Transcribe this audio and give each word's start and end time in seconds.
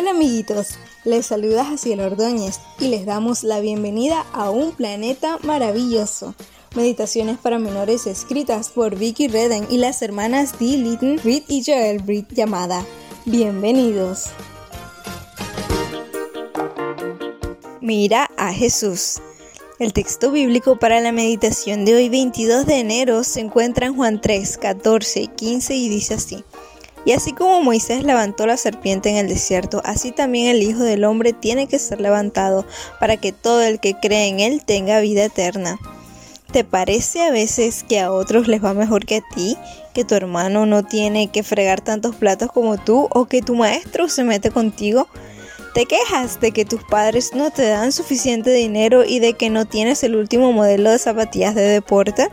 Hola 0.00 0.12
amiguitos, 0.12 0.78
les 1.04 1.26
saluda 1.26 1.62
Jaciel 1.62 2.00
Ordóñez 2.00 2.58
y 2.78 2.88
les 2.88 3.04
damos 3.04 3.44
la 3.44 3.60
bienvenida 3.60 4.24
a 4.32 4.48
un 4.48 4.72
planeta 4.72 5.36
maravilloso. 5.42 6.34
Meditaciones 6.74 7.36
para 7.36 7.58
menores 7.58 8.06
escritas 8.06 8.70
por 8.70 8.96
Vicky 8.96 9.28
Redden 9.28 9.66
y 9.68 9.76
las 9.76 10.00
hermanas 10.00 10.58
Dee 10.58 10.78
Litton, 10.78 11.18
Reed 11.18 11.42
y 11.48 11.62
Joel 11.62 12.00
Reed 12.06 12.24
llamada 12.30 12.82
Bienvenidos. 13.26 14.30
Mira 17.82 18.30
a 18.38 18.54
Jesús. 18.54 19.20
El 19.78 19.92
texto 19.92 20.30
bíblico 20.30 20.78
para 20.78 21.02
la 21.02 21.12
meditación 21.12 21.84
de 21.84 21.96
hoy 21.96 22.08
22 22.08 22.64
de 22.64 22.78
enero 22.78 23.22
se 23.22 23.40
encuentra 23.40 23.88
en 23.88 23.96
Juan 23.96 24.22
3, 24.22 24.56
14 24.56 25.20
y 25.20 25.28
15 25.28 25.76
y 25.76 25.88
dice 25.90 26.14
así. 26.14 26.42
Y 27.04 27.12
así 27.12 27.32
como 27.32 27.62
Moisés 27.62 28.04
levantó 28.04 28.46
la 28.46 28.56
serpiente 28.56 29.08
en 29.08 29.16
el 29.16 29.28
desierto, 29.28 29.80
así 29.84 30.12
también 30.12 30.48
el 30.48 30.62
Hijo 30.62 30.82
del 30.82 31.04
Hombre 31.04 31.32
tiene 31.32 31.66
que 31.66 31.78
ser 31.78 32.00
levantado 32.00 32.66
para 32.98 33.16
que 33.16 33.32
todo 33.32 33.62
el 33.62 33.80
que 33.80 33.94
cree 33.94 34.28
en 34.28 34.40
él 34.40 34.62
tenga 34.64 35.00
vida 35.00 35.24
eterna. 35.24 35.78
¿Te 36.52 36.64
parece 36.64 37.22
a 37.22 37.30
veces 37.30 37.84
que 37.88 38.00
a 38.00 38.10
otros 38.10 38.48
les 38.48 38.62
va 38.62 38.74
mejor 38.74 39.06
que 39.06 39.16
a 39.16 39.34
ti? 39.34 39.56
¿Que 39.94 40.04
tu 40.04 40.16
hermano 40.16 40.66
no 40.66 40.82
tiene 40.82 41.28
que 41.28 41.44
fregar 41.44 41.80
tantos 41.80 42.16
platos 42.16 42.50
como 42.52 42.76
tú? 42.76 43.08
¿O 43.12 43.26
que 43.26 43.40
tu 43.40 43.54
maestro 43.54 44.08
se 44.08 44.24
mete 44.24 44.50
contigo? 44.50 45.06
¿Te 45.74 45.86
quejas 45.86 46.40
de 46.40 46.50
que 46.50 46.64
tus 46.64 46.82
padres 46.82 47.30
no 47.34 47.52
te 47.52 47.68
dan 47.68 47.92
suficiente 47.92 48.50
dinero 48.50 49.04
y 49.04 49.20
de 49.20 49.34
que 49.34 49.48
no 49.48 49.66
tienes 49.66 50.02
el 50.02 50.16
último 50.16 50.52
modelo 50.52 50.90
de 50.90 50.98
zapatillas 50.98 51.54
de 51.54 51.62
deporte? 51.62 52.28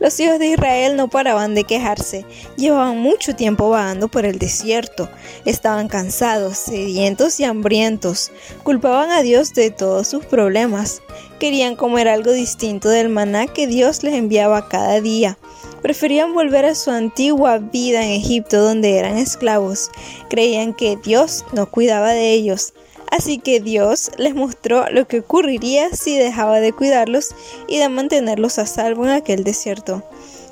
Los 0.00 0.20
hijos 0.20 0.38
de 0.38 0.46
Israel 0.46 0.96
no 0.96 1.08
paraban 1.08 1.56
de 1.56 1.64
quejarse, 1.64 2.24
llevaban 2.56 2.98
mucho 2.98 3.34
tiempo 3.34 3.68
vagando 3.68 4.06
por 4.06 4.24
el 4.24 4.38
desierto, 4.38 5.08
estaban 5.44 5.88
cansados, 5.88 6.56
sedientos 6.56 7.40
y 7.40 7.44
hambrientos, 7.44 8.30
culpaban 8.62 9.10
a 9.10 9.22
Dios 9.22 9.54
de 9.54 9.72
todos 9.72 10.06
sus 10.06 10.24
problemas, 10.24 11.02
querían 11.40 11.74
comer 11.74 12.06
algo 12.06 12.30
distinto 12.30 12.88
del 12.88 13.08
maná 13.08 13.48
que 13.48 13.66
Dios 13.66 14.04
les 14.04 14.14
enviaba 14.14 14.68
cada 14.68 15.00
día, 15.00 15.36
preferían 15.82 16.32
volver 16.32 16.64
a 16.64 16.76
su 16.76 16.92
antigua 16.92 17.58
vida 17.58 18.04
en 18.04 18.10
Egipto 18.10 18.62
donde 18.62 18.98
eran 18.98 19.18
esclavos, 19.18 19.90
creían 20.30 20.74
que 20.74 20.96
Dios 20.96 21.44
no 21.52 21.70
cuidaba 21.70 22.10
de 22.10 22.32
ellos, 22.32 22.72
Así 23.10 23.38
que 23.38 23.60
Dios 23.60 24.10
les 24.18 24.34
mostró 24.34 24.84
lo 24.90 25.08
que 25.08 25.20
ocurriría 25.20 25.90
si 25.94 26.16
dejaba 26.16 26.60
de 26.60 26.72
cuidarlos 26.72 27.34
y 27.66 27.78
de 27.78 27.88
mantenerlos 27.88 28.58
a 28.58 28.66
salvo 28.66 29.04
en 29.04 29.10
aquel 29.10 29.44
desierto. 29.44 30.02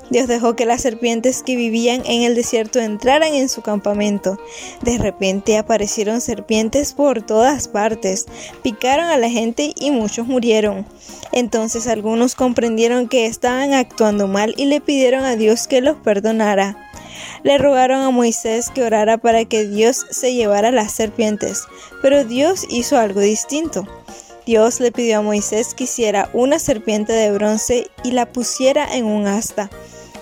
Dios 0.09 0.27
dejó 0.27 0.55
que 0.55 0.65
las 0.65 0.81
serpientes 0.81 1.43
que 1.43 1.57
vivían 1.57 2.01
en 2.05 2.23
el 2.23 2.33
desierto 2.33 2.79
entraran 2.79 3.33
en 3.33 3.49
su 3.49 3.61
campamento. 3.61 4.39
De 4.81 4.97
repente 4.97 5.57
aparecieron 5.57 6.21
serpientes 6.21 6.93
por 6.93 7.21
todas 7.21 7.67
partes, 7.67 8.25
picaron 8.63 9.07
a 9.07 9.17
la 9.17 9.29
gente 9.29 9.73
y 9.75 9.91
muchos 9.91 10.25
murieron. 10.25 10.85
Entonces 11.33 11.87
algunos 11.87 12.35
comprendieron 12.35 13.09
que 13.09 13.25
estaban 13.25 13.73
actuando 13.73 14.27
mal 14.27 14.53
y 14.55 14.65
le 14.65 14.79
pidieron 14.79 15.25
a 15.25 15.35
Dios 15.35 15.67
que 15.67 15.81
los 15.81 15.97
perdonara 15.97 16.86
le 17.43 17.57
rogaron 17.57 18.01
a 18.01 18.09
Moisés 18.09 18.69
que 18.69 18.83
orara 18.83 19.17
para 19.17 19.45
que 19.45 19.65
Dios 19.65 20.05
se 20.09 20.33
llevara 20.33 20.71
las 20.71 20.91
serpientes, 20.91 21.63
pero 22.01 22.23
Dios 22.23 22.65
hizo 22.69 22.97
algo 22.97 23.19
distinto. 23.19 23.87
Dios 24.45 24.79
le 24.79 24.91
pidió 24.91 25.19
a 25.19 25.21
Moisés 25.21 25.73
que 25.73 25.83
hiciera 25.83 26.29
una 26.33 26.57
serpiente 26.59 27.11
de 27.11 27.31
bronce 27.31 27.87
y 28.03 28.11
la 28.11 28.25
pusiera 28.31 28.87
en 28.95 29.05
un 29.05 29.27
asta. 29.27 29.69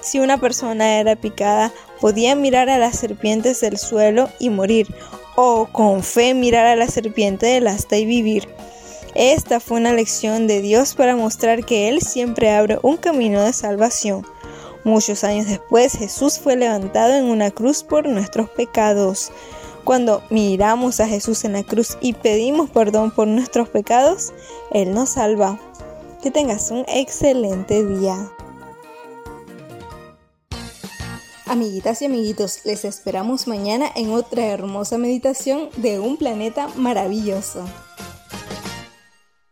Si 0.02 0.20
una 0.20 0.40
persona 0.40 1.00
era 1.00 1.16
picada, 1.16 1.72
podía 2.02 2.36
mirar 2.36 2.70
a 2.70 2.78
las 2.78 2.98
serpientes 2.98 3.62
del 3.62 3.78
suelo 3.78 4.30
y 4.40 4.50
morir, 4.50 4.88
o 5.36 5.68
con 5.72 6.04
fe 6.04 6.34
mirar 6.34 6.66
a 6.66 6.76
la 6.76 6.88
serpiente 6.88 7.46
del 7.46 7.68
asta 7.68 7.98
y 7.98 8.06
vivir. 8.06 8.48
Esta 9.16 9.60
fue 9.60 9.78
una 9.78 9.94
lección 9.94 10.48
de 10.48 10.62
Dios 10.62 10.94
para 10.94 11.16
mostrar 11.16 11.64
que 11.64 11.88
Él 11.90 12.02
siempre 12.02 12.52
abre 12.52 12.80
un 12.82 12.98
camino 12.98 13.42
de 13.42 13.54
salvación. 13.54 14.26
Muchos 14.86 15.24
años 15.24 15.48
después 15.48 15.94
Jesús 15.94 16.38
fue 16.38 16.56
levantado 16.56 17.16
en 17.16 17.26
una 17.26 17.50
cruz 17.50 17.82
por 17.84 18.08
nuestros 18.08 18.52
pecados. 18.52 19.32
Cuando 19.84 20.22
miramos 20.30 21.00
a 21.00 21.08
Jesús 21.08 21.44
en 21.44 21.54
la 21.54 21.64
cruz 21.64 21.98
y 22.02 22.14
pedimos 22.14 22.70
perdón 22.70 23.10
por 23.10 23.28
nuestros 23.28 23.68
pecados, 23.68 24.32
Él 24.72 24.94
nos 24.94 25.10
salva. 25.10 25.60
Que 26.22 26.30
tengas 26.30 26.70
un 26.70 26.86
excelente 26.88 27.84
día. 27.84 28.32
Amiguitas 31.48 32.04
y 32.04 32.06
amiguitos, 32.06 32.60
les 32.64 32.86
esperamos 32.86 33.48
mañana 33.48 33.88
en 33.96 34.12
otra 34.12 34.46
hermosa 34.46 35.00
meditación 35.00 35.70
de 35.78 36.00
un 36.00 36.18
planeta 36.18 36.68
maravilloso. 36.76 37.66